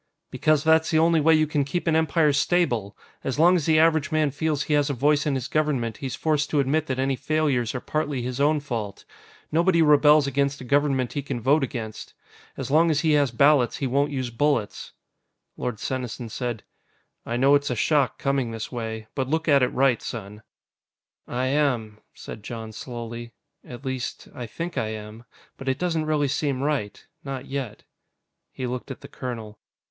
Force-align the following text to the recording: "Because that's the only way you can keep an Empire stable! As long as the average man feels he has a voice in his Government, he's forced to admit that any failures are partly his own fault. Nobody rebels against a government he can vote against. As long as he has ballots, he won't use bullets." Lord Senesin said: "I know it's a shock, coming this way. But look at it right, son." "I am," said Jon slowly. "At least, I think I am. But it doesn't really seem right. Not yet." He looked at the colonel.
"Because 0.31 0.63
that's 0.63 0.89
the 0.89 0.97
only 0.97 1.21
way 1.21 1.35
you 1.35 1.45
can 1.45 1.63
keep 1.63 1.85
an 1.85 1.95
Empire 1.95 2.33
stable! 2.33 2.97
As 3.23 3.37
long 3.37 3.55
as 3.55 3.67
the 3.67 3.77
average 3.77 4.11
man 4.11 4.31
feels 4.31 4.63
he 4.63 4.73
has 4.73 4.89
a 4.89 4.95
voice 4.95 5.27
in 5.27 5.35
his 5.35 5.47
Government, 5.47 5.97
he's 5.97 6.15
forced 6.15 6.49
to 6.49 6.59
admit 6.59 6.87
that 6.87 6.97
any 6.97 7.15
failures 7.15 7.75
are 7.75 7.79
partly 7.79 8.23
his 8.23 8.39
own 8.41 8.61
fault. 8.61 9.05
Nobody 9.51 9.79
rebels 9.83 10.25
against 10.25 10.59
a 10.59 10.63
government 10.63 11.13
he 11.13 11.21
can 11.21 11.39
vote 11.39 11.63
against. 11.63 12.15
As 12.57 12.71
long 12.71 12.89
as 12.89 13.01
he 13.01 13.11
has 13.11 13.29
ballots, 13.29 13.77
he 13.77 13.85
won't 13.85 14.09
use 14.09 14.31
bullets." 14.31 14.93
Lord 15.55 15.75
Senesin 15.79 16.29
said: 16.29 16.63
"I 17.23 17.37
know 17.37 17.53
it's 17.53 17.69
a 17.69 17.75
shock, 17.75 18.17
coming 18.17 18.49
this 18.49 18.71
way. 18.71 19.05
But 19.13 19.29
look 19.29 19.47
at 19.47 19.61
it 19.61 19.67
right, 19.69 20.01
son." 20.01 20.41
"I 21.27 21.45
am," 21.45 21.99
said 22.15 22.41
Jon 22.41 22.71
slowly. 22.71 23.33
"At 23.63 23.85
least, 23.85 24.29
I 24.33 24.47
think 24.47 24.79
I 24.79 24.87
am. 24.87 25.25
But 25.57 25.69
it 25.69 25.77
doesn't 25.77 26.07
really 26.07 26.27
seem 26.27 26.63
right. 26.63 27.05
Not 27.23 27.45
yet." 27.45 27.83
He 28.51 28.65
looked 28.65 28.89
at 28.89 29.01
the 29.01 29.07
colonel. 29.07 29.59